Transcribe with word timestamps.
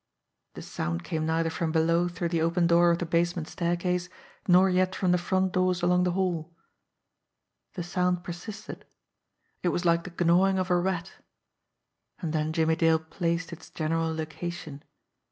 The 0.55 0.63
sound 0.63 1.03
came 1.03 1.27
neither 1.27 1.51
from 1.51 1.71
below 1.71 2.07
through 2.07 2.29
the 2.29 2.41
open 2.41 2.65
door 2.65 2.89
of 2.89 2.97
the 2.97 3.05
basement 3.05 3.47
staircase, 3.47 4.09
nor 4.47 4.67
yet 4.67 4.95
from 4.95 5.11
the 5.11 5.19
front 5.19 5.53
doors 5.53 5.83
along 5.83 6.05
the 6.05 6.13
hall. 6.17 6.51
The 7.75 7.83
sound 7.83 8.23
persisted. 8.23 8.85
It 9.61 9.67
was 9.69 9.85
like 9.85 10.03
the 10.03 10.25
gnaw 10.25 10.47
ing 10.49 10.57
of 10.57 10.71
a 10.71 10.79
rat. 10.79 11.11
And 12.19 12.33
then 12.33 12.51
Jimmie 12.51 12.77
Dale 12.77 12.97
placed 12.97 13.53
its 13.53 13.69
general 13.69 14.11
loca 14.11 14.49
tion. 14.49 14.81